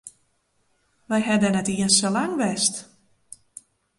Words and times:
We 1.09 1.17
hawwe 1.25 1.37
dêr 1.41 1.53
net 1.55 1.71
iens 1.73 1.95
sa 1.99 2.09
lang 2.15 2.33
west. 2.39 2.75